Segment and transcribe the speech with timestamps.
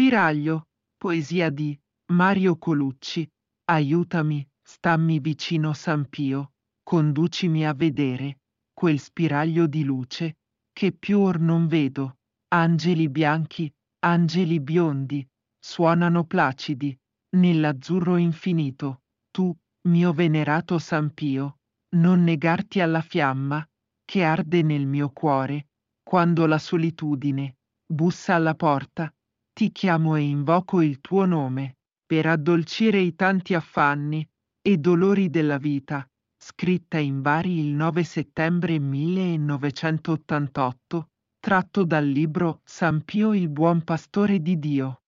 [0.00, 1.78] Spiraglio, poesia di
[2.12, 3.30] Mario Colucci.
[3.66, 8.38] Aiutami, stammi vicino San Pio, conducimi a vedere
[8.72, 10.38] quel spiraglio di luce
[10.72, 12.16] che più or non vedo.
[12.48, 13.70] Angeli bianchi,
[14.06, 15.28] angeli biondi,
[15.58, 16.98] suonano placidi
[17.36, 19.02] nell'azzurro infinito.
[19.30, 19.54] Tu,
[19.88, 21.58] mio venerato San Pio,
[21.96, 23.62] non negarti alla fiamma
[24.06, 25.68] che arde nel mio cuore
[26.02, 29.12] quando la solitudine bussa alla porta
[29.60, 34.26] ti chiamo e invoco il tuo nome per addolcire i tanti affanni
[34.62, 36.08] e dolori della vita,
[36.42, 44.40] scritta in Bari il 9 settembre 1988, tratto dal libro San Pio il buon pastore
[44.40, 45.02] di Dio.